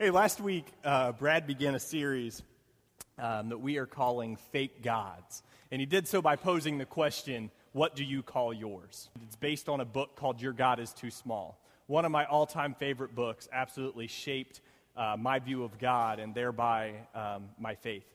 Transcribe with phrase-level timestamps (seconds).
[0.00, 2.44] Hey, last week, uh, Brad began a series
[3.18, 5.42] um, that we are calling Fake Gods.
[5.72, 9.10] And he did so by posing the question, What do you call yours?
[9.24, 11.60] It's based on a book called Your God is Too Small.
[11.88, 14.60] One of my all time favorite books, absolutely shaped
[14.96, 18.06] uh, my view of God and thereby um, my faith.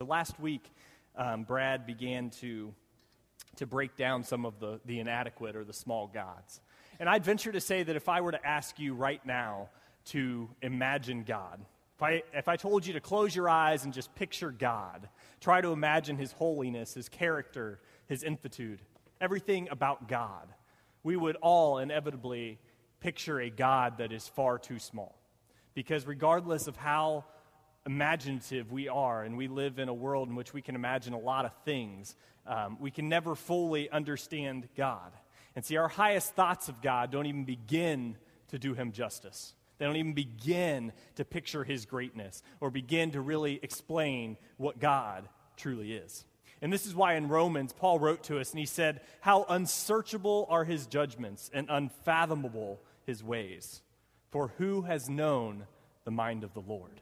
[0.00, 0.72] The last week,
[1.14, 2.74] um, Brad began to,
[3.58, 6.60] to break down some of the, the inadequate or the small gods.
[6.98, 9.68] And I'd venture to say that if I were to ask you right now,
[10.06, 11.64] to imagine God.
[11.96, 15.08] If I, if I told you to close your eyes and just picture God,
[15.40, 18.80] try to imagine His holiness, His character, His infinitude,
[19.20, 20.48] everything about God,
[21.02, 22.58] we would all inevitably
[23.00, 25.18] picture a God that is far too small.
[25.74, 27.24] Because regardless of how
[27.86, 31.18] imaginative we are, and we live in a world in which we can imagine a
[31.18, 32.14] lot of things,
[32.46, 35.12] um, we can never fully understand God.
[35.54, 38.16] And see, our highest thoughts of God don't even begin
[38.48, 39.54] to do Him justice.
[39.82, 45.28] They don't even begin to picture his greatness or begin to really explain what God
[45.56, 46.24] truly is.
[46.60, 50.46] And this is why in Romans, Paul wrote to us and he said, How unsearchable
[50.48, 53.82] are his judgments and unfathomable his ways.
[54.30, 55.66] For who has known
[56.04, 57.00] the mind of the Lord?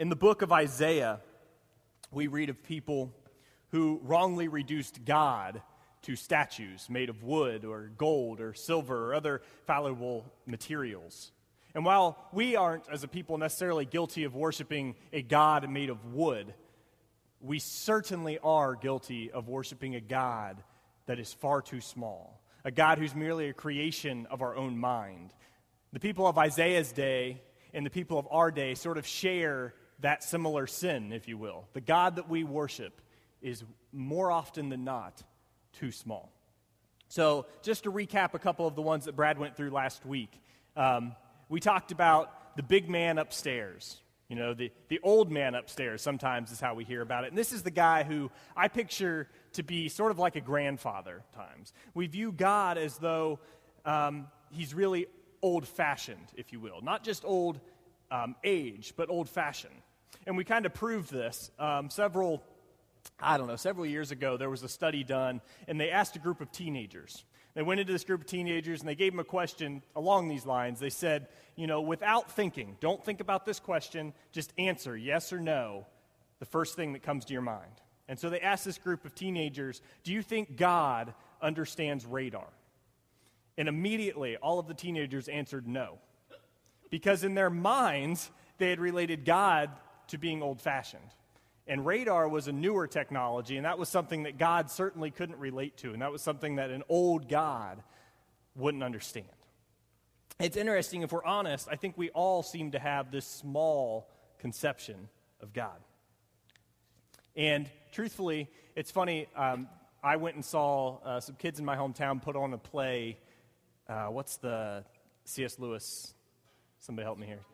[0.00, 1.20] In the book of Isaiah,
[2.10, 3.14] we read of people
[3.68, 5.62] who wrongly reduced God
[6.02, 11.32] to statues made of wood or gold or silver or other fallible materials.
[11.74, 16.12] And while we aren't, as a people, necessarily guilty of worshiping a God made of
[16.12, 16.52] wood,
[17.40, 20.62] we certainly are guilty of worshiping a God
[21.06, 25.32] that is far too small, a God who's merely a creation of our own mind.
[25.92, 27.40] The people of Isaiah's day
[27.72, 31.68] and the people of our day sort of share that similar sin, if you will.
[31.72, 33.00] The God that we worship
[33.42, 35.22] is more often than not
[35.72, 36.32] too small.
[37.08, 40.40] So, just to recap a couple of the ones that Brad went through last week,
[40.76, 41.16] um,
[41.48, 43.98] we talked about the big man upstairs.
[44.28, 47.30] You know, the, the old man upstairs sometimes is how we hear about it.
[47.30, 51.24] And this is the guy who I picture to be sort of like a grandfather
[51.34, 51.72] times.
[51.94, 53.40] We view God as though
[53.84, 55.08] um, he's really
[55.42, 56.80] old fashioned, if you will.
[56.80, 57.58] Not just old
[58.12, 59.74] um, age, but old fashioned.
[60.26, 61.50] And we kind of proved this.
[61.58, 62.44] Um, several
[63.18, 66.18] I don't know, several years ago, there was a study done, and they asked a
[66.18, 67.24] group of teenagers.
[67.54, 70.46] They went into this group of teenagers and they gave them a question along these
[70.46, 70.78] lines.
[70.78, 75.40] They said, you know, without thinking, don't think about this question, just answer yes or
[75.40, 75.86] no,
[76.38, 77.72] the first thing that comes to your mind.
[78.08, 81.12] And so they asked this group of teenagers, do you think God
[81.42, 82.48] understands radar?
[83.58, 85.98] And immediately, all of the teenagers answered no.
[86.88, 89.70] Because in their minds, they had related God
[90.08, 91.02] to being old fashioned.
[91.70, 95.76] And radar was a newer technology, and that was something that God certainly couldn't relate
[95.78, 97.80] to, and that was something that an old God
[98.56, 99.28] wouldn't understand.
[100.40, 104.10] It's interesting, if we're honest, I think we all seem to have this small
[104.40, 105.08] conception
[105.40, 105.78] of God.
[107.36, 109.68] And truthfully, it's funny, um,
[110.02, 113.16] I went and saw uh, some kids in my hometown put on a play.
[113.88, 114.82] Uh, what's the
[115.24, 115.56] C.S.
[115.60, 116.14] Lewis?
[116.80, 117.49] Somebody help me here.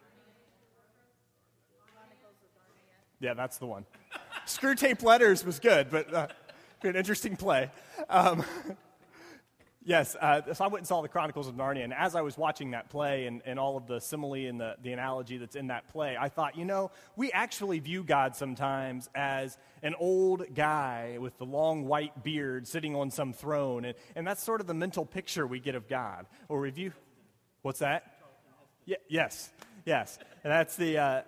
[3.21, 3.87] Yeah, that's the one.
[4.47, 6.29] Screwtape Letters was good, but uh,
[6.83, 7.71] an interesting play.
[8.09, 8.45] Um,
[9.85, 12.37] yes, uh, so I went and saw the Chronicles of Narnia, and as I was
[12.37, 15.69] watching that play and, and all of the simile and the, the analogy that's in
[15.69, 21.17] that play, I thought, you know, we actually view God sometimes as an old guy
[21.19, 24.75] with the long white beard sitting on some throne, and, and that's sort of the
[24.75, 26.27] mental picture we get of God.
[26.49, 26.93] Or we view,
[27.63, 28.13] what's that?
[28.85, 29.51] Yeah, yes,
[29.85, 30.19] yes.
[30.45, 31.23] And that's the, uh,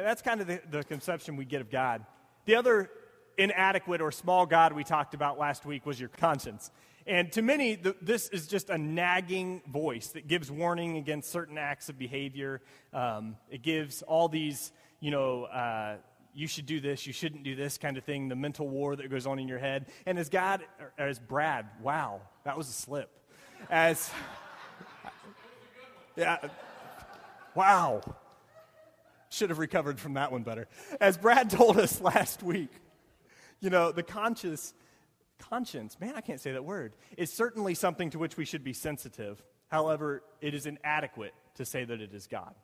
[0.00, 2.04] that's kind of the, the conception we get of God.
[2.46, 2.90] The other
[3.36, 6.70] inadequate or small God we talked about last week was your conscience.
[7.06, 11.58] And to many, the, this is just a nagging voice that gives warning against certain
[11.58, 12.62] acts of behavior.
[12.92, 15.96] Um, it gives all these, you know, uh,
[16.32, 19.10] you should do this, you shouldn't do this kind of thing, the mental war that
[19.10, 19.86] goes on in your head.
[20.06, 20.62] And as God,
[20.96, 23.10] as Brad, wow, that was a slip.
[23.68, 24.10] As,
[26.16, 26.38] yeah,
[27.54, 28.00] wow
[29.32, 30.68] should have recovered from that one better.
[31.00, 32.70] As Brad told us last week,
[33.60, 34.74] you know, the conscious,
[35.38, 38.72] conscience, man, I can't say that word, is certainly something to which we should be
[38.72, 39.42] sensitive.
[39.68, 42.54] However, it is inadequate to say that it is God.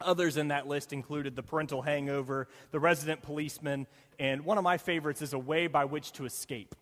[0.00, 3.86] Others in that list included the parental hangover, the resident policeman,
[4.18, 6.74] and one of my favorites is a way by which to escape.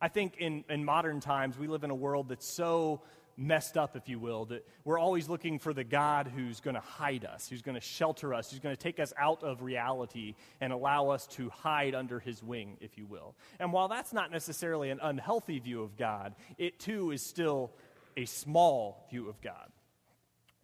[0.00, 3.00] I think in, in modern times, we live in a world that's so
[3.36, 6.80] messed up, if you will, that we're always looking for the God who's going to
[6.80, 10.34] hide us, who's going to shelter us, who's going to take us out of reality
[10.60, 13.34] and allow us to hide under his wing, if you will.
[13.58, 17.72] And while that's not necessarily an unhealthy view of God, it too is still
[18.16, 19.70] a small view of God.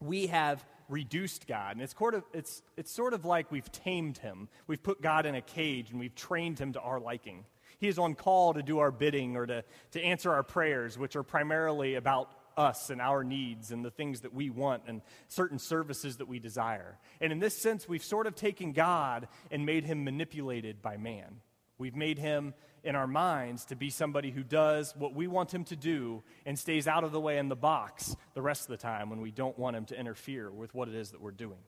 [0.01, 1.73] We have reduced God.
[1.73, 4.49] And it's sort, of, it's, it's sort of like we've tamed him.
[4.67, 7.45] We've put God in a cage and we've trained him to our liking.
[7.79, 11.17] He is on call to do our bidding or to, to answer our prayers, which
[11.17, 15.59] are primarily about us and our needs and the things that we want and certain
[15.59, 16.99] services that we desire.
[17.21, 21.41] And in this sense, we've sort of taken God and made him manipulated by man.
[21.79, 22.55] We've made him
[22.85, 26.59] in our minds to be somebody who does what we want him to do and
[26.59, 29.31] stays out of the way in the box the rest of the time when we
[29.31, 31.59] don't want him to interfere with what it is that we're doing.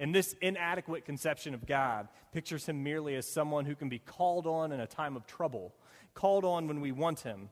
[0.00, 4.46] And this inadequate conception of God pictures him merely as someone who can be called
[4.46, 5.74] on in a time of trouble,
[6.14, 7.50] called on when we want him,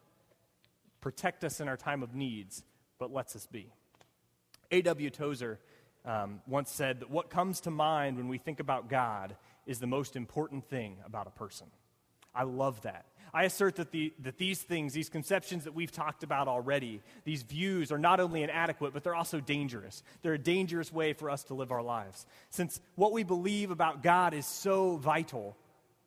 [1.00, 2.64] protect us in our time of needs,
[3.00, 3.72] but lets us be.
[4.70, 5.10] A.W.
[5.10, 5.58] Tozer
[6.04, 9.34] um, once said that what comes to mind when we think about God
[9.66, 11.66] is the most important thing about a person.
[12.32, 13.06] I love that.
[13.32, 17.42] I assert that, the, that these things, these conceptions that we've talked about already, these
[17.42, 20.02] views are not only inadequate, but they're also dangerous.
[20.22, 22.26] They're a dangerous way for us to live our lives.
[22.50, 25.56] Since what we believe about God is so vital,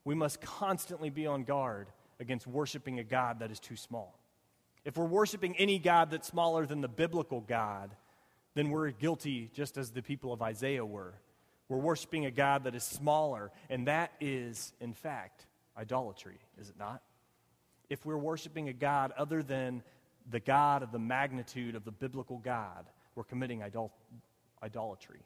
[0.04, 1.88] we must constantly be on guard
[2.19, 4.18] against worshiping a God that is too small.
[4.85, 7.91] If we're worshiping any God that's smaller than the biblical God,
[8.56, 11.13] then we're guilty just as the people of Isaiah were.
[11.69, 15.45] We're worshiping a God that is smaller, and that is, in fact,
[15.77, 17.01] idolatry, is it not?
[17.89, 19.81] If we're worshiping a God other than
[20.30, 22.85] the God of the magnitude of the biblical God,
[23.15, 23.94] we're committing idol-
[24.62, 25.19] idolatry.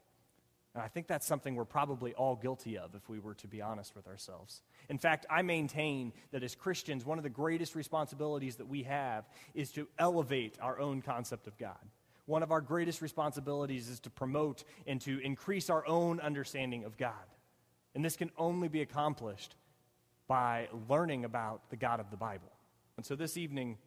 [0.78, 3.64] And I think that's something we're probably all guilty of if we were to be
[3.64, 4.62] honest with ourselves.
[4.90, 9.28] In fact, I maintain that as Christians, one of the greatest responsibilities that we have
[9.56, 11.80] is to elevate our own concept of God.
[12.28, 16.96] One of our greatest responsibilities is to promote and to increase our own understanding of
[16.96, 17.26] God.
[17.96, 19.56] And this can only be accomplished
[20.28, 22.52] by learning about the God of the Bible.
[22.98, 23.80] And so this evening,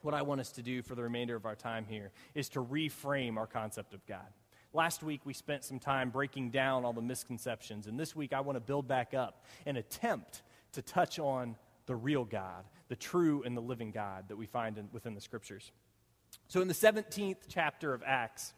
[0.00, 2.64] what I want us to do for the remainder of our time here is to
[2.64, 4.32] reframe our concept of God.
[4.74, 8.40] Last week, we spent some time breaking down all the misconceptions, and this week, I
[8.40, 10.42] want to build back up and attempt
[10.72, 14.78] to touch on the real God, the true and the living God that we find
[14.78, 15.72] in, within the scriptures.
[16.48, 18.54] So, in the 17th chapter of Acts,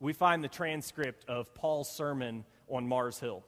[0.00, 3.44] we find the transcript of Paul's sermon on Mars Hill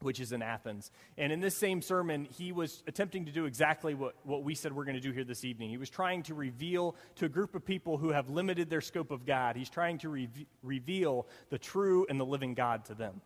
[0.00, 0.90] which is in Athens.
[1.16, 4.72] And in this same sermon, he was attempting to do exactly what, what we said
[4.72, 5.70] we're going to do here this evening.
[5.70, 9.10] He was trying to reveal to a group of people who have limited their scope
[9.10, 10.28] of God, he's trying to re-
[10.62, 13.20] reveal the true and the living God to them.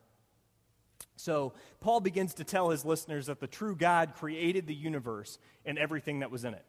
[1.16, 5.78] So, Paul begins to tell his listeners that the true God created the universe and
[5.78, 6.64] everything that was in it.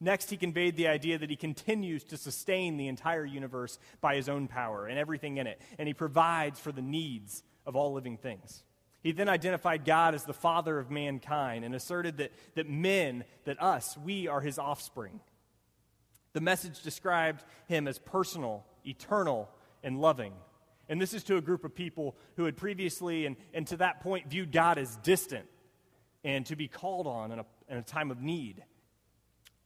[0.00, 4.28] Next, he conveyed the idea that he continues to sustain the entire universe by his
[4.28, 8.16] own power and everything in it, and he provides for the needs of all living
[8.16, 8.62] things.
[9.02, 13.62] He then identified God as the father of mankind and asserted that, that men, that
[13.62, 15.20] us, we are his offspring.
[16.32, 19.48] The message described him as personal, eternal,
[19.82, 20.32] and loving.
[20.88, 24.00] And this is to a group of people who had previously and, and to that
[24.00, 25.46] point viewed God as distant
[26.24, 28.64] and to be called on in a, in a time of need.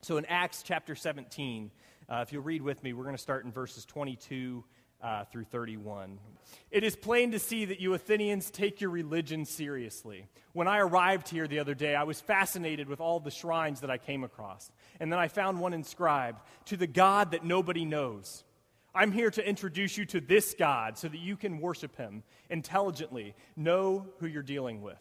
[0.01, 1.71] So in Acts chapter 17,
[2.09, 4.63] uh, if you'll read with me, we're going to start in verses 22
[5.03, 6.17] uh, through 31.
[6.71, 10.25] It is plain to see that you Athenians take your religion seriously.
[10.53, 13.91] When I arrived here the other day, I was fascinated with all the shrines that
[13.91, 14.71] I came across.
[14.99, 18.43] And then I found one inscribed, To the God that nobody knows.
[18.95, 23.33] I'm here to introduce you to this God so that you can worship him intelligently,
[23.55, 24.99] know who you're dealing with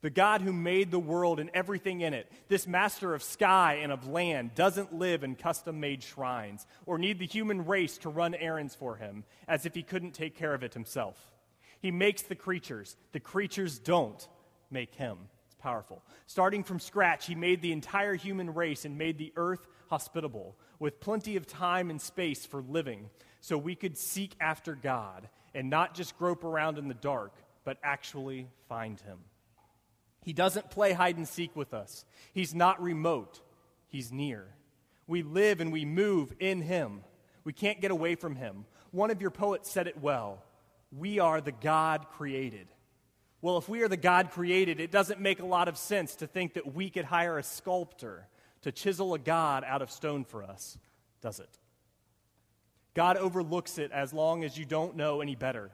[0.00, 3.90] the God who made the world and everything in it, this master of sky and
[3.90, 8.34] of land, doesn't live in custom made shrines or need the human race to run
[8.34, 11.16] errands for him as if he couldn't take care of it himself.
[11.80, 14.26] He makes the creatures, the creatures don't
[14.70, 15.18] make him.
[15.46, 16.02] It's powerful.
[16.26, 21.00] Starting from scratch, he made the entire human race and made the earth hospitable with
[21.00, 25.94] plenty of time and space for living so we could seek after God and not
[25.94, 27.32] just grope around in the dark,
[27.64, 29.18] but actually find him.
[30.22, 32.04] He doesn't play hide and seek with us.
[32.32, 33.40] He's not remote,
[33.86, 34.46] He's near.
[35.06, 37.00] We live and we move in Him.
[37.44, 38.66] We can't get away from Him.
[38.90, 40.44] One of your poets said it well
[40.92, 42.68] We are the God created.
[43.40, 46.26] Well, if we are the God created, it doesn't make a lot of sense to
[46.26, 48.26] think that we could hire a sculptor
[48.62, 50.76] to chisel a God out of stone for us,
[51.20, 51.58] does it?
[52.94, 55.70] God overlooks it as long as you don't know any better.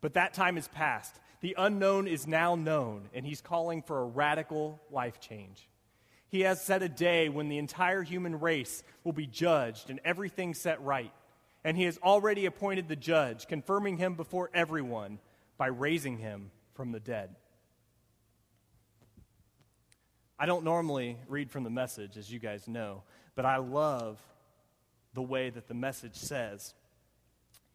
[0.00, 1.18] But that time is past.
[1.42, 5.68] The unknown is now known, and he's calling for a radical life change.
[6.28, 10.54] He has set a day when the entire human race will be judged and everything
[10.54, 11.12] set right.
[11.64, 15.18] And he has already appointed the judge, confirming him before everyone
[15.58, 17.34] by raising him from the dead.
[20.38, 23.02] I don't normally read from the message, as you guys know,
[23.34, 24.18] but I love
[25.14, 26.74] the way that the message says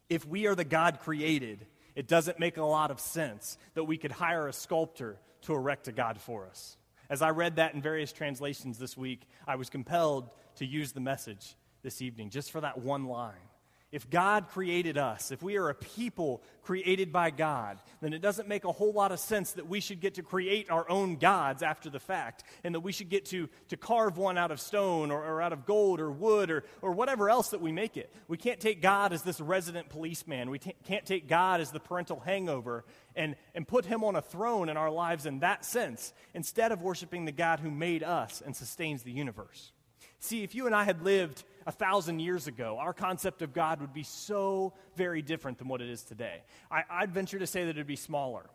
[0.10, 1.66] if we are the God created,
[1.98, 5.88] it doesn't make a lot of sense that we could hire a sculptor to erect
[5.88, 6.78] a God for us.
[7.10, 11.00] As I read that in various translations this week, I was compelled to use the
[11.00, 13.34] message this evening just for that one line.
[13.98, 18.48] If God created us, if we are a people created by God, then it doesn't
[18.48, 21.64] make a whole lot of sense that we should get to create our own gods
[21.64, 25.10] after the fact, and that we should get to, to carve one out of stone
[25.10, 28.14] or, or out of gold or wood or, or whatever else that we make it.
[28.28, 30.52] We can't take God as this resident policeman.
[30.52, 32.86] We t- can't take God as the parental hangover
[33.16, 36.84] and, and put him on a throne in our lives in that sense, instead of
[36.84, 39.72] worshiping the God who made us and sustains the universe.
[40.20, 43.82] See, if you and I had lived a thousand years ago, our concept of God
[43.82, 46.42] would be so very different than what it is today.
[46.72, 48.50] I, would venture to say that it would be smaller.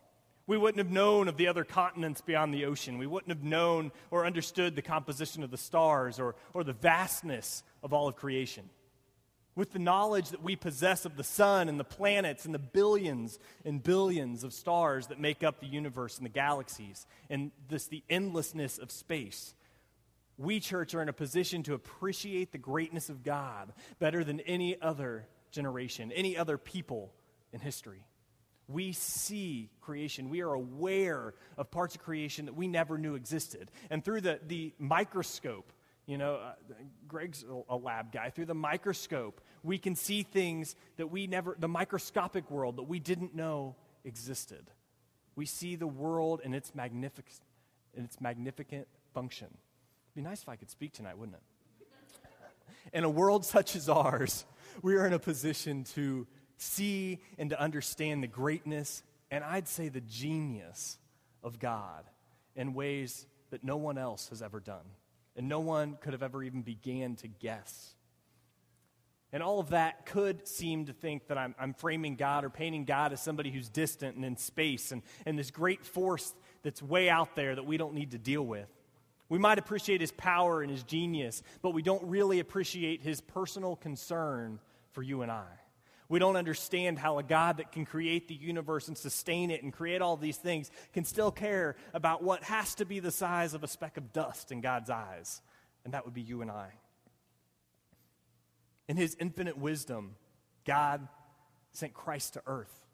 [0.45, 2.97] We wouldn't have known of the other continents beyond the ocean.
[2.97, 7.63] We wouldn't have known or understood the composition of the stars or, or the vastness
[7.81, 8.69] of all of creation.
[9.55, 13.39] With the knowledge that we possess of the sun and the planets and the billions
[13.63, 18.03] and billions of stars that make up the universe and the galaxies and this, the
[18.09, 19.53] endlessness of space,
[20.37, 24.79] we, church, are in a position to appreciate the greatness of God better than any
[24.81, 27.13] other generation, any other people
[27.51, 28.05] in history.
[28.67, 30.29] We see creation.
[30.29, 33.69] We are aware of parts of creation that we never knew existed.
[33.89, 35.71] And through the, the microscope,
[36.05, 36.53] you know, uh,
[37.07, 38.29] Greg's a lab guy.
[38.29, 42.99] Through the microscope, we can see things that we never, the microscopic world that we
[42.99, 44.69] didn't know existed.
[45.35, 47.41] We see the world in its magnificent,
[47.93, 49.47] in its magnificent function.
[50.13, 51.87] It'd be nice if I could speak tonight, wouldn't it?
[52.93, 54.45] In a world such as ours,
[54.83, 56.27] we are in a position to
[56.57, 59.01] see and to understand the greatness
[59.31, 60.99] and I'd say the genius
[61.41, 62.05] of God
[62.55, 64.85] in ways that no one else has ever done
[65.35, 67.95] and no one could have ever even began to guess.
[69.31, 72.85] And all of that could seem to think that I'm, I'm, framing God or painting
[72.85, 77.09] God as somebody who's distant and in space and, and this great force that's way
[77.09, 78.69] out there that we don't need to deal with.
[79.33, 83.75] We might appreciate his power and his genius, but we don't really appreciate his personal
[83.75, 84.59] concern
[84.91, 85.47] for you and I.
[86.07, 89.73] We don't understand how a God that can create the universe and sustain it and
[89.73, 93.63] create all these things can still care about what has to be the size of
[93.63, 95.41] a speck of dust in God's eyes,
[95.83, 96.69] and that would be you and I.
[98.87, 100.13] In his infinite wisdom,
[100.63, 101.07] God
[101.71, 102.85] sent Christ to earth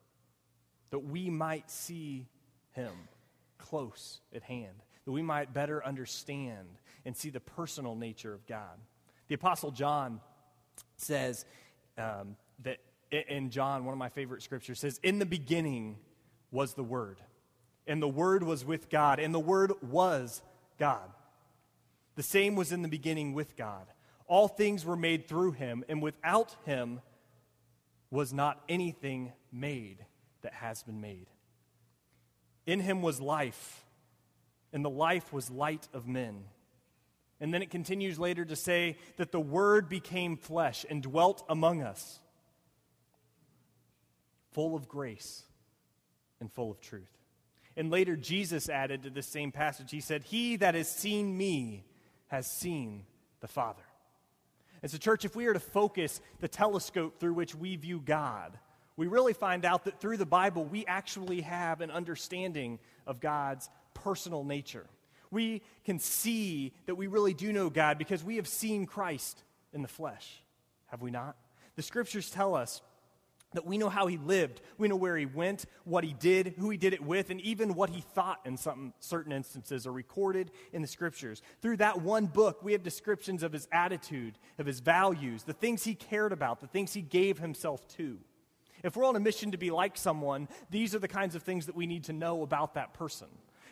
[0.92, 2.30] that we might see
[2.72, 2.94] him
[3.58, 6.68] close at hand that we might better understand
[7.04, 8.78] and see the personal nature of God.
[9.28, 10.20] The Apostle John
[10.98, 11.46] says
[11.98, 12.78] um, that
[13.10, 15.98] in John, one of my favorite scriptures says, In the beginning
[16.52, 17.18] was the Word,
[17.88, 20.44] and the Word was with God, and the Word was
[20.78, 21.10] God.
[22.16, 23.88] The same was in the beginning with God.
[24.28, 27.02] All things were made through him, and without him
[28.12, 30.06] was not anything made
[30.44, 31.26] that has been made.
[32.68, 33.84] In him was life
[34.74, 36.44] and the life was light of men.
[37.40, 41.82] And then it continues later to say that the Word became flesh and dwelt among
[41.82, 42.20] us,
[44.52, 45.44] full of grace
[46.40, 47.10] and full of truth.
[47.78, 51.86] And later, Jesus added to this same passage, He said, He that has seen me
[52.28, 53.06] has seen
[53.40, 53.84] the Father.
[54.84, 58.58] As a church, if we are to focus the telescope through which we view God,
[58.96, 63.70] we really find out that through the Bible, we actually have an understanding of God's
[64.04, 64.86] personal nature.
[65.32, 69.82] We can see that we really do know God because we have seen Christ in
[69.82, 70.42] the flesh,
[70.88, 71.36] have we not?
[71.76, 72.82] The scriptures tell us
[73.54, 76.70] that we know how he lived, we know where he went, what he did, who
[76.70, 80.52] he did it with, and even what he thought in some certain instances are recorded
[80.72, 81.42] in the scriptures.
[81.62, 85.84] Through that one book, we have descriptions of his attitude, of his values, the things
[85.84, 88.20] he cared about, the things he gave himself to.
[88.84, 91.66] If we're on a mission to be like someone, these are the kinds of things
[91.66, 93.28] that we need to know about that person.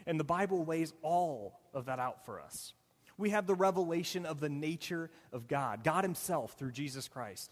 [0.08, 2.74] And the Bible lays all of that out for us.
[3.18, 7.52] We have the revelation of the nature of God, God Himself through Jesus Christ.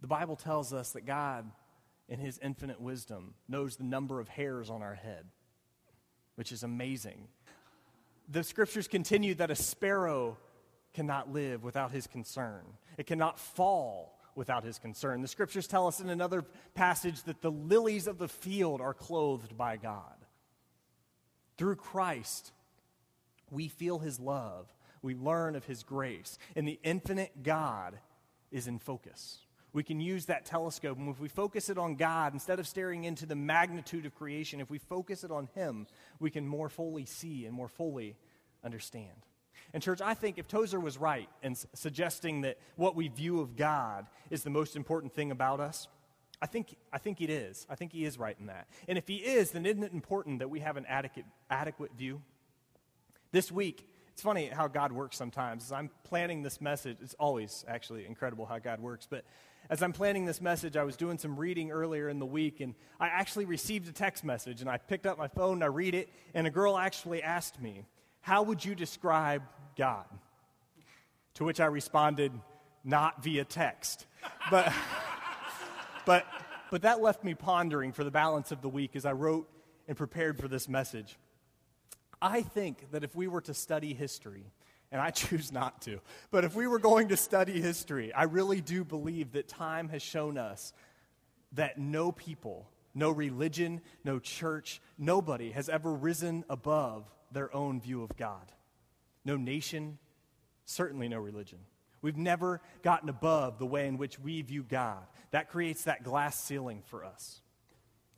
[0.00, 1.50] The Bible tells us that God,
[2.08, 5.26] in His infinite wisdom, knows the number of hairs on our head,
[6.36, 7.28] which is amazing.
[8.30, 10.38] The scriptures continue that a sparrow
[10.94, 12.62] cannot live without His concern,
[12.96, 15.22] it cannot fall without his concern.
[15.22, 19.56] The scriptures tell us in another passage that the lilies of the field are clothed
[19.56, 20.14] by God.
[21.56, 22.52] Through Christ,
[23.50, 24.66] we feel his love,
[25.02, 27.98] we learn of his grace, and the infinite God
[28.50, 29.38] is in focus.
[29.72, 33.04] We can use that telescope, and if we focus it on God, instead of staring
[33.04, 35.86] into the magnitude of creation, if we focus it on him,
[36.20, 38.16] we can more fully see and more fully
[38.62, 39.26] understand.
[39.74, 43.56] And, church, I think if Tozer was right in suggesting that what we view of
[43.56, 45.88] God is the most important thing about us,
[46.40, 47.66] I think, I think it is.
[47.68, 48.68] I think he is right in that.
[48.86, 52.22] And if he is, then isn't it important that we have an adequate, adequate view?
[53.32, 55.64] This week, it's funny how God works sometimes.
[55.64, 59.08] As I'm planning this message, it's always actually incredible how God works.
[59.10, 59.24] But
[59.68, 62.76] as I'm planning this message, I was doing some reading earlier in the week, and
[63.00, 64.60] I actually received a text message.
[64.60, 67.60] And I picked up my phone and I read it, and a girl actually asked
[67.60, 67.86] me,
[68.20, 69.42] How would you describe
[69.76, 70.06] God?
[71.34, 72.32] To which I responded,
[72.84, 74.06] Not via text.
[74.50, 74.72] But,
[76.06, 76.26] but,
[76.70, 79.48] but that left me pondering for the balance of the week as I wrote
[79.88, 81.16] and prepared for this message.
[82.20, 84.46] I think that if we were to study history,
[84.90, 86.00] and I choose not to,
[86.30, 90.02] but if we were going to study history, I really do believe that time has
[90.02, 90.72] shown us
[91.52, 98.02] that no people, no religion, no church, nobody has ever risen above their own view
[98.02, 98.52] of God.
[99.24, 99.98] No nation,
[100.64, 101.58] certainly no religion.
[102.02, 105.06] We've never gotten above the way in which we view God.
[105.30, 107.40] That creates that glass ceiling for us.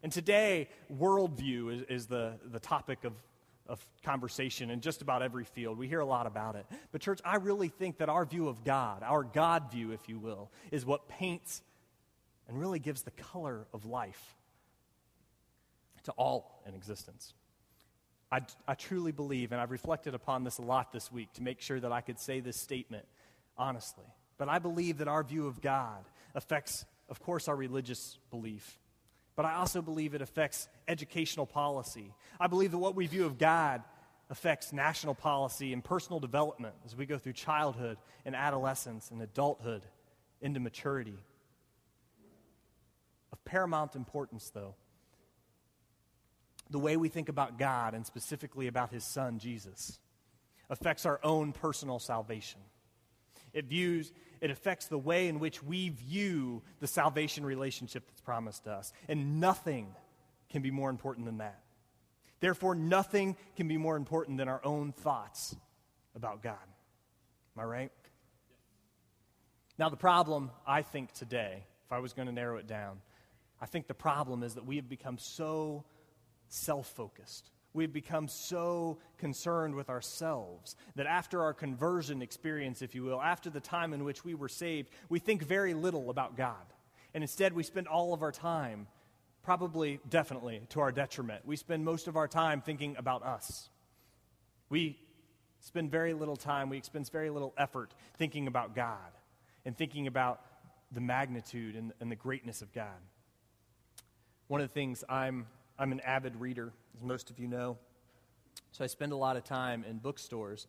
[0.02, 3.12] And today, worldview is, is the, the topic of,
[3.68, 5.78] of conversation in just about every field.
[5.78, 6.66] We hear a lot about it.
[6.92, 10.18] But, church, I really think that our view of God, our God view, if you
[10.18, 11.62] will, is what paints
[12.48, 14.36] and really gives the color of life
[16.04, 17.34] to all in existence.
[18.30, 21.60] I, I truly believe, and I've reflected upon this a lot this week to make
[21.60, 23.06] sure that I could say this statement
[23.56, 24.04] honestly.
[24.38, 26.04] But I believe that our view of God
[26.34, 28.78] affects, of course, our religious belief,
[29.36, 32.14] but I also believe it affects educational policy.
[32.40, 33.82] I believe that what we view of God
[34.28, 39.82] affects national policy and personal development as we go through childhood and adolescence and adulthood
[40.40, 41.18] into maturity.
[43.32, 44.74] Of paramount importance, though,
[46.70, 49.98] the way we think about God and specifically about His Son, Jesus,
[50.68, 52.60] affects our own personal salvation.
[53.52, 58.66] It views it affects the way in which we view the salvation relationship that's promised
[58.66, 58.92] us.
[59.08, 59.94] And nothing
[60.50, 61.60] can be more important than that.
[62.40, 65.56] Therefore, nothing can be more important than our own thoughts
[66.14, 66.58] about God.
[67.56, 67.92] Am I right?
[69.78, 73.00] Now, the problem, I think, today, if I was going to narrow it down,
[73.60, 75.84] I think the problem is that we have become so
[76.48, 83.04] self focused we've become so concerned with ourselves that after our conversion experience, if you
[83.04, 86.72] will, after the time in which we were saved, we think very little about God.
[87.14, 88.88] And instead, we spend all of our time,
[89.42, 91.46] probably, definitely, to our detriment.
[91.46, 93.68] We spend most of our time thinking about us.
[94.68, 94.98] We
[95.60, 99.12] spend very little time, we expend very little effort thinking about God
[99.64, 100.40] and thinking about
[100.92, 103.00] the magnitude and, and the greatness of God.
[104.48, 105.46] One of the things I'm
[105.78, 107.76] I'm an avid reader, as most of you know.
[108.72, 110.66] So I spend a lot of time in bookstores.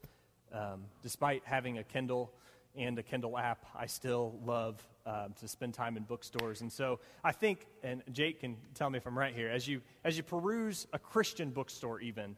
[0.52, 2.32] Um, despite having a Kindle
[2.76, 6.62] and a Kindle app, I still love um, to spend time in bookstores.
[6.62, 9.82] And so I think, and Jake can tell me if I'm right here, as you,
[10.04, 12.36] as you peruse a Christian bookstore, even,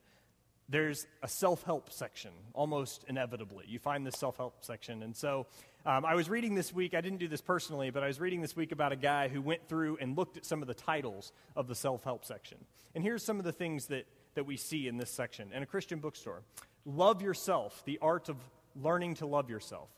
[0.69, 3.65] there's a self help section, almost inevitably.
[3.67, 5.01] You find this self help section.
[5.01, 5.47] And so
[5.85, 8.41] um, I was reading this week, I didn't do this personally, but I was reading
[8.41, 11.31] this week about a guy who went through and looked at some of the titles
[11.55, 12.57] of the self help section.
[12.95, 15.65] And here's some of the things that, that we see in this section in a
[15.65, 16.41] Christian bookstore
[16.85, 18.37] Love yourself, the art of
[18.75, 19.89] learning to love yourself.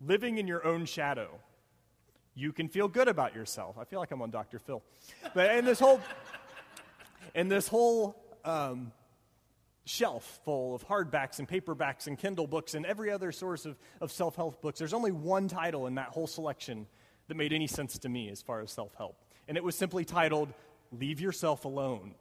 [0.00, 1.28] Living in your own shadow.
[2.34, 3.76] You can feel good about yourself.
[3.78, 4.58] I feel like I'm on Dr.
[4.58, 4.82] Phil.
[5.34, 6.00] But in this whole,
[7.34, 8.90] in this whole um,
[9.84, 14.12] shelf full of hardbacks and paperbacks and Kindle books and every other source of, of
[14.12, 14.78] self help books.
[14.78, 16.86] There's only one title in that whole selection
[17.28, 19.16] that made any sense to me as far as self help.
[19.48, 20.52] And it was simply titled,
[20.92, 22.14] Leave Yourself Alone.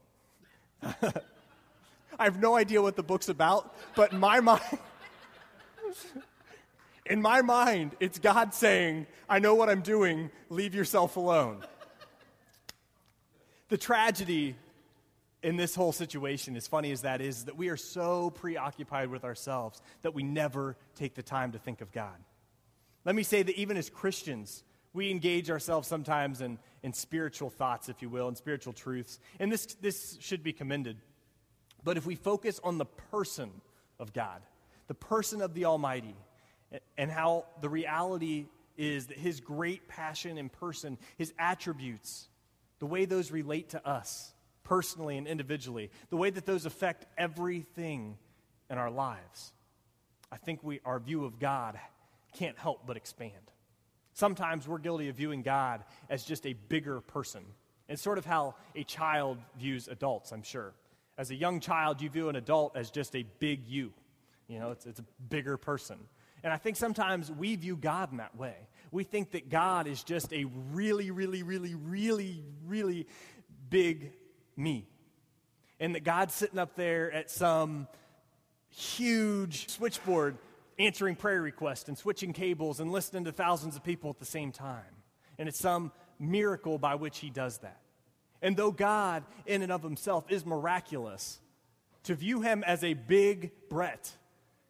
[0.83, 4.61] I have no idea what the book's about, but my mind,
[7.05, 11.63] in my mind, it's God saying, I know what I'm doing, leave yourself alone.
[13.69, 14.55] The tragedy
[15.43, 19.23] in this whole situation, as funny as that is, that we are so preoccupied with
[19.23, 22.15] ourselves that we never take the time to think of God.
[23.05, 27.89] Let me say that even as Christians, we engage ourselves sometimes in, in spiritual thoughts,
[27.89, 29.19] if you will, and spiritual truths.
[29.39, 30.97] And this, this should be commended.
[31.83, 33.49] But if we focus on the person
[33.99, 34.41] of God,
[34.87, 36.15] the person of the Almighty,
[36.97, 38.45] and how the reality
[38.77, 42.27] is that His great passion and person, His attributes,
[42.79, 44.33] the way those relate to us,
[44.71, 48.17] personally and individually, the way that those affect everything
[48.69, 49.51] in our lives.
[50.31, 51.77] I think we, our view of God
[52.37, 53.51] can't help but expand.
[54.13, 57.43] Sometimes we're guilty of viewing God as just a bigger person.
[57.89, 60.71] It's sort of how a child views adults, I'm sure.
[61.17, 63.91] As a young child, you view an adult as just a big you.
[64.47, 65.97] You know, it's, it's a bigger person.
[66.45, 68.55] And I think sometimes we view God in that way.
[68.89, 73.07] We think that God is just a really, really, really, really, really
[73.69, 74.13] big
[74.55, 74.87] me.
[75.79, 77.87] And that God's sitting up there at some
[78.69, 80.37] huge switchboard
[80.79, 84.51] answering prayer requests and switching cables and listening to thousands of people at the same
[84.51, 84.83] time.
[85.37, 87.81] And it's some miracle by which he does that.
[88.41, 91.39] And though God, in and of himself, is miraculous,
[92.03, 94.11] to view him as a big Brett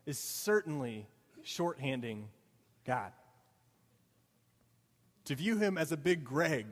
[0.06, 1.08] is certainly
[1.46, 2.24] shorthanding
[2.86, 3.12] God.
[5.26, 6.66] To view him as a big Greg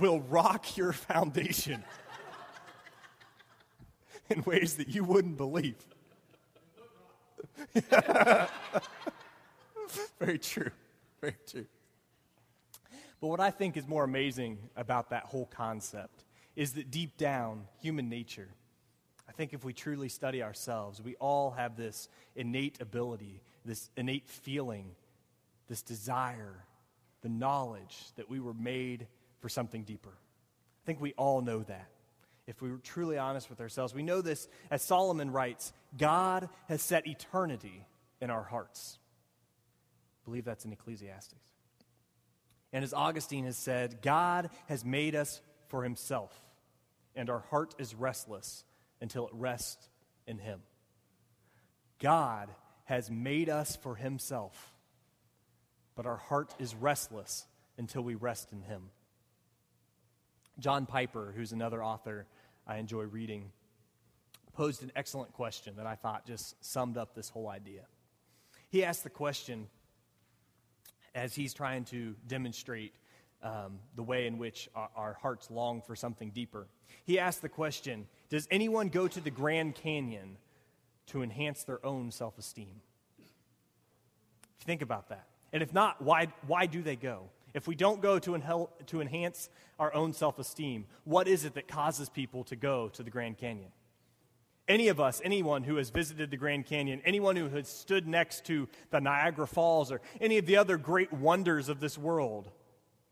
[0.00, 1.84] will rock your foundation
[4.30, 5.76] in ways that you wouldn't believe.
[10.18, 10.70] Very true.
[11.20, 11.66] Very true.
[13.20, 16.24] But what I think is more amazing about that whole concept
[16.56, 18.48] is that deep down, human nature,
[19.28, 24.26] I think if we truly study ourselves, we all have this innate ability, this innate
[24.28, 24.96] feeling,
[25.68, 26.64] this desire,
[27.22, 29.06] the knowledge that we were made
[29.40, 30.10] for something deeper.
[30.10, 31.90] I think we all know that.
[32.46, 36.82] If we were truly honest with ourselves, we know this as Solomon writes God has
[36.82, 37.86] set eternity
[38.20, 38.98] in our hearts.
[40.22, 41.34] I believe that's in Ecclesiastes.
[42.72, 46.36] And as Augustine has said, God has made us for himself,
[47.14, 48.64] and our heart is restless
[49.00, 49.88] until it rests
[50.26, 50.60] in him.
[51.98, 52.48] God
[52.84, 54.74] has made us for himself,
[55.94, 57.46] but our heart is restless
[57.78, 58.90] until we rest in him.
[60.60, 62.26] John Piper, who's another author
[62.66, 63.50] I enjoy reading,
[64.52, 67.82] posed an excellent question that I thought just summed up this whole idea.
[68.68, 69.68] He asked the question
[71.14, 72.92] as he's trying to demonstrate
[73.42, 76.66] um, the way in which our, our hearts long for something deeper.
[77.04, 80.36] He asked the question Does anyone go to the Grand Canyon
[81.06, 82.82] to enhance their own self esteem?
[84.60, 85.26] Think about that.
[85.52, 87.30] And if not, why, why do they go?
[87.54, 91.68] If we don't go to, to enhance our own self esteem, what is it that
[91.68, 93.70] causes people to go to the Grand Canyon?
[94.68, 98.44] Any of us, anyone who has visited the Grand Canyon, anyone who has stood next
[98.44, 102.48] to the Niagara Falls or any of the other great wonders of this world,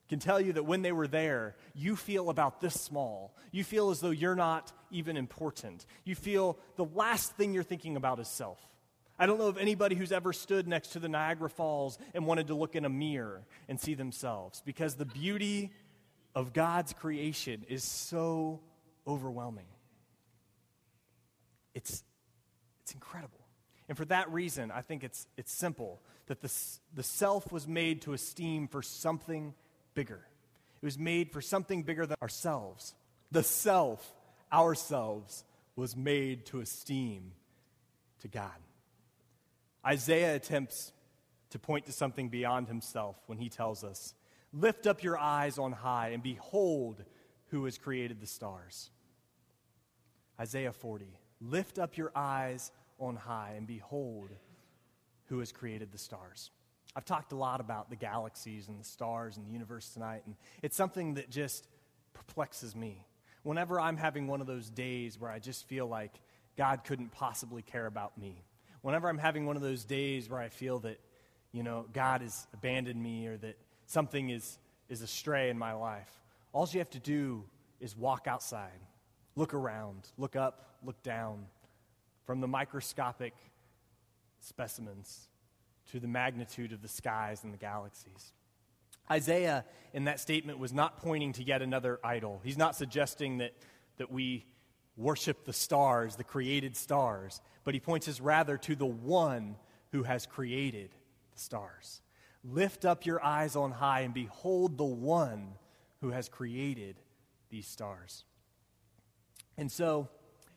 [0.09, 3.35] can tell you that when they were there, you feel about this small.
[3.51, 5.85] You feel as though you're not even important.
[6.05, 8.59] You feel the last thing you're thinking about is self.
[9.18, 12.48] I don't know of anybody who's ever stood next to the Niagara Falls and wanted
[12.48, 15.72] to look in a mirror and see themselves because the beauty
[16.35, 18.61] of God's creation is so
[19.07, 19.66] overwhelming.
[21.74, 22.04] It's,
[22.83, 23.40] it's incredible.
[23.88, 26.52] And for that reason, I think it's, it's simple that the,
[26.94, 29.54] the self was made to esteem for something
[29.94, 30.20] bigger.
[30.81, 32.94] It was made for something bigger than ourselves.
[33.33, 34.14] The self,
[34.52, 37.33] ourselves, was made to esteem
[38.20, 38.52] to God.
[39.87, 40.93] Isaiah attempts
[41.51, 44.14] to point to something beyond himself when he tells us,
[44.53, 47.05] Lift up your eyes on high and behold
[47.51, 48.91] who has created the stars.
[50.41, 51.19] Isaiah 40.
[51.41, 54.31] Lift up your eyes on high and behold
[55.27, 56.51] who has created the stars.
[56.97, 60.35] I've talked a lot about the galaxies and the stars and the universe tonight, and
[60.62, 61.69] it's something that just
[62.14, 63.05] perplexes me.
[63.43, 66.12] Whenever I'm having one of those days where I just feel like
[66.57, 68.43] God couldn't possibly care about me,
[68.83, 71.01] whenever I'm having one of those days where I feel that,
[71.53, 76.11] you know, God has abandoned me or that something is, is astray in my life,
[76.53, 77.45] all you have to do
[77.81, 78.81] is walk outside
[79.38, 81.47] Look around, look up, look down,
[82.27, 83.35] from the microscopic
[84.41, 85.29] specimens
[85.93, 88.33] to the magnitude of the skies and the galaxies.
[89.09, 92.41] Isaiah, in that statement, was not pointing to yet another idol.
[92.43, 93.53] He's not suggesting that,
[93.99, 94.45] that we
[94.99, 99.57] worship the stars, the created stars, but he points us rather to the one
[99.93, 100.91] who has created
[101.33, 102.03] the stars.
[102.45, 105.53] Lift up your eyes on high and behold the one
[106.01, 106.97] who has created
[107.49, 108.25] these stars.
[109.57, 110.09] And so,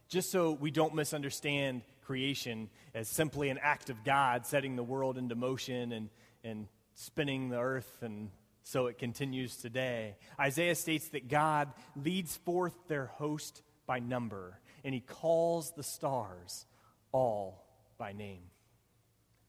[0.10, 5.18] just so we don't misunderstand creation as simply an act of God setting the world
[5.18, 6.10] into motion and,
[6.44, 8.30] and spinning the earth and
[8.64, 10.16] so it continues today.
[10.40, 16.66] Isaiah states that God leads forth their host by number, and he calls the stars
[17.12, 17.66] all
[17.98, 18.44] by name.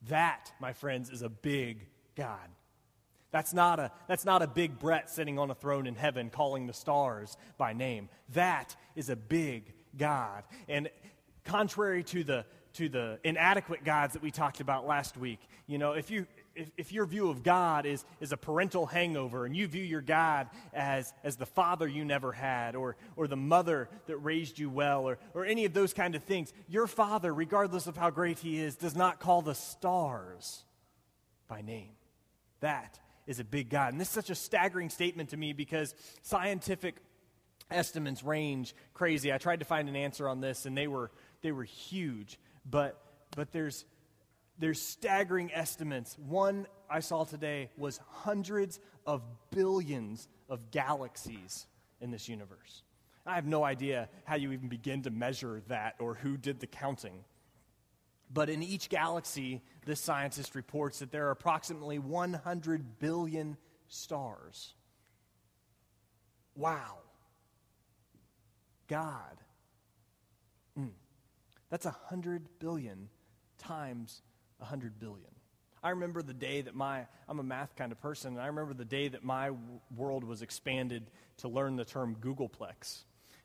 [0.09, 2.49] That, my friends, is a big God.
[3.31, 6.67] That's not a, that's not a big Brett sitting on a throne in heaven calling
[6.67, 8.11] the stars by name.
[8.35, 10.45] That is a big God.
[10.69, 10.91] And
[11.45, 15.93] contrary to the, to the inadequate gods that we talked about last week, you know,
[15.93, 19.67] if you, if, if your view of God is, is a parental hangover and you
[19.67, 24.17] view your God as, as the father you never had or, or the mother that
[24.19, 27.97] raised you well or, or any of those kind of things, your father, regardless of
[27.97, 30.65] how great he is, does not call the stars
[31.49, 31.93] by name.
[32.61, 33.93] That is a big God.
[33.93, 36.97] And this is such a staggering statement to me because scientific
[37.71, 39.33] estimates range crazy.
[39.33, 41.11] I tried to find an answer on this and they were,
[41.43, 42.39] they were huge.
[42.69, 43.01] But,
[43.35, 43.85] but there's,
[44.63, 46.17] there's staggering estimates.
[46.17, 49.21] One I saw today was hundreds of
[49.51, 51.67] billions of galaxies
[52.01, 52.85] in this universe.
[53.27, 56.69] I have no idea how you even begin to measure that or who did the
[56.69, 57.25] counting.
[58.33, 63.57] But in each galaxy, this scientist reports that there are approximately 100 billion
[63.89, 64.75] stars.
[66.55, 66.99] Wow.
[68.87, 69.41] God.
[70.79, 70.93] Mm.
[71.69, 73.09] That's 100 billion
[73.59, 74.23] times
[74.63, 75.29] 100 billion.
[75.83, 78.73] I remember the day that my, I'm a math kind of person, and I remember
[78.73, 83.03] the day that my w- world was expanded to learn the term googolplex.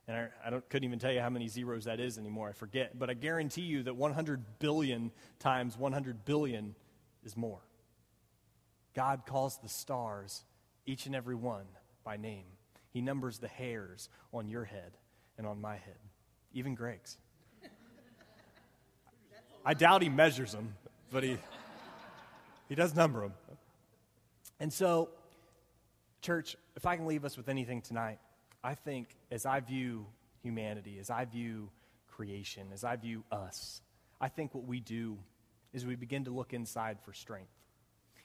[0.08, 2.48] And I, I couldn't even tell you how many zeros that is anymore.
[2.48, 2.98] I forget.
[2.98, 6.76] But I guarantee you that 100 billion times 100 billion
[7.26, 7.62] is more.
[8.94, 10.44] God calls the stars,
[10.86, 11.66] each and every one,
[12.04, 12.46] by name.
[12.92, 14.98] He numbers the hairs on your head
[15.38, 16.00] and on my head,
[16.54, 17.18] even Greg's.
[19.66, 20.74] I doubt he measures them,
[21.12, 21.38] but he,
[22.70, 23.34] he does number them.
[24.60, 25.10] And so,
[26.22, 28.20] church, if I can leave us with anything tonight,
[28.64, 30.06] I think as I view
[30.42, 31.70] humanity, as I view
[32.08, 33.82] creation, as I view us,
[34.20, 35.18] I think what we do
[35.74, 37.52] is we begin to look inside for strength.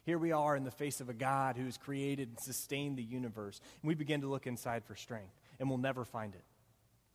[0.05, 3.03] Here we are in the face of a God who has created and sustained the
[3.03, 6.42] universe, and we begin to look inside for strength, and we'll never find it.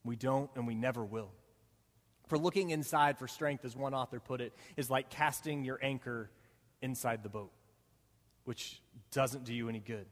[0.05, 1.31] We don't, and we never will.
[2.27, 6.29] For looking inside for strength, as one author put it, is like casting your anchor
[6.81, 7.51] inside the boat,
[8.43, 10.05] which doesn't do you any good.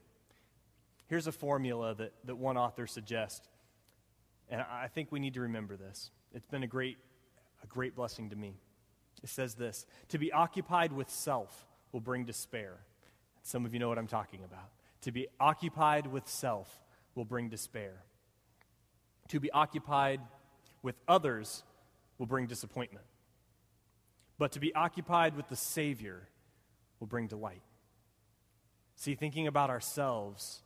[1.08, 3.46] Here's a formula that, that one author suggests,
[4.48, 6.10] and I think we need to remember this.
[6.34, 6.96] It's been a great,
[7.62, 8.54] a great blessing to me.
[9.22, 12.78] It says this To be occupied with self will bring despair.
[13.42, 14.70] Some of you know what I'm talking about.
[15.02, 16.80] To be occupied with self
[17.14, 18.02] will bring despair.
[19.28, 20.20] To be occupied
[20.82, 21.62] with others
[22.18, 23.04] will bring disappointment.
[24.38, 26.28] But to be occupied with the Savior
[27.00, 27.62] will bring delight.
[28.96, 30.62] See, thinking about ourselves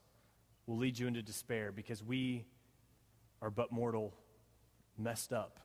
[0.66, 2.46] will lead you into despair because we
[3.42, 4.14] are but mortal,
[4.96, 5.58] messed up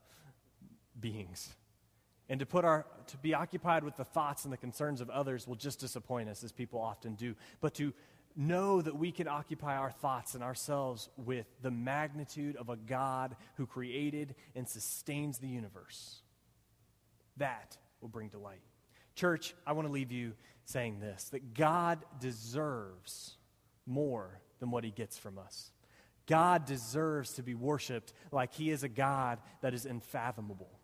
[1.00, 1.54] beings.
[2.28, 5.48] And to put our to be occupied with the thoughts and the concerns of others
[5.48, 7.36] will just disappoint us as people often do.
[7.62, 7.94] But to
[8.36, 13.36] know that we can occupy our thoughts and ourselves with the magnitude of a God
[13.56, 16.22] who created and sustains the universe.
[17.38, 18.62] That will bring delight.
[19.16, 20.34] Church, I want to leave you
[20.66, 23.38] saying this that God deserves
[23.86, 25.72] more than what he gets from us.
[26.28, 30.80] God deserves to be worshiped like he is a God that is unfathomable,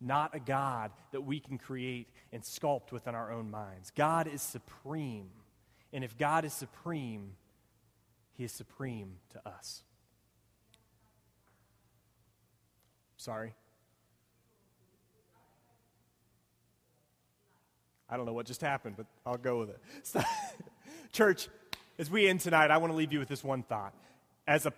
[0.00, 3.92] not a God that we can create and sculpt within our own minds.
[3.94, 5.30] God is supreme.
[5.92, 7.32] And if God is supreme,
[8.34, 9.82] he is supreme to us.
[13.16, 13.54] Sorry.
[18.08, 20.24] I don't know what just happened, but I'll go with it.
[21.12, 21.48] Church,
[21.98, 23.94] as we end tonight, I want to leave you with this one thought.
[24.46, 24.72] As a,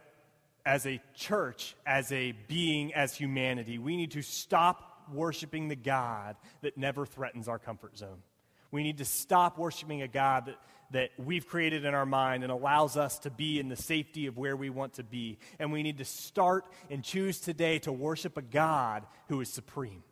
[0.66, 6.36] as a church, as a being, as humanity, we need to stop worshiping the God
[6.60, 8.22] that never threatens our comfort zone.
[8.70, 10.58] We need to stop worshiping a God that,
[10.90, 14.36] that we've created in our mind and allows us to be in the safety of
[14.36, 15.38] where we want to be.
[15.58, 20.02] And we need to start and choose today to worship a God who is supreme.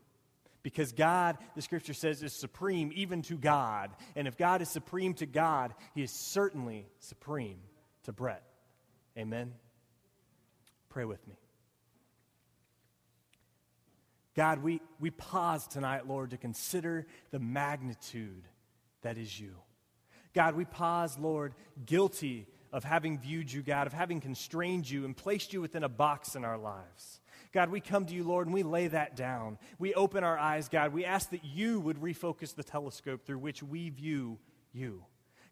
[0.63, 3.91] Because God, the scripture says, is supreme even to God.
[4.15, 7.59] And if God is supreme to God, he is certainly supreme
[8.05, 8.43] to Brett.
[9.19, 9.53] Amen?
[10.89, 11.35] Pray with me.
[14.35, 18.45] God, we, we pause tonight, Lord, to consider the magnitude
[19.03, 19.55] that is you.
[20.35, 25.17] God, we pause, Lord, guilty of having viewed you, God, of having constrained you and
[25.17, 27.21] placed you within a box in our lives.
[27.53, 29.59] God, we come to you, Lord, and we lay that down.
[29.79, 30.95] We open our eyes, God.
[30.95, 34.39] We ask that you would refocus the telescope through which we view
[34.73, 35.05] you.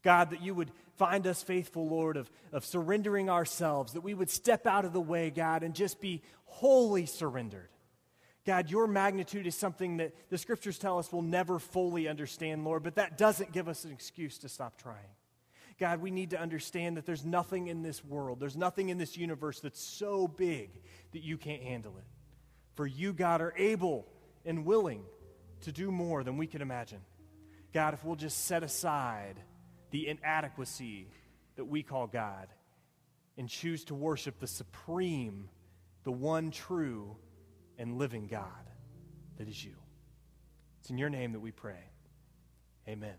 [0.02, 4.30] God, that you would find us faithful, Lord, of, of surrendering ourselves, that we would
[4.30, 7.68] step out of the way, God, and just be wholly surrendered.
[8.46, 12.82] God, your magnitude is something that the scriptures tell us we'll never fully understand, Lord,
[12.82, 14.96] but that doesn't give us an excuse to stop trying.
[15.78, 19.16] God, we need to understand that there's nothing in this world, there's nothing in this
[19.16, 20.70] universe that's so big
[21.12, 22.04] that you can't handle it.
[22.74, 24.06] For you, God, are able
[24.44, 25.02] and willing
[25.62, 27.00] to do more than we can imagine.
[27.72, 29.36] God, if we'll just set aside
[29.90, 31.08] the inadequacy
[31.56, 32.48] that we call God
[33.36, 35.48] and choose to worship the supreme,
[36.04, 37.16] the one true
[37.80, 38.44] and living God
[39.38, 39.74] that is you.
[40.80, 41.90] It's in your name that we pray.
[42.86, 43.16] Amen.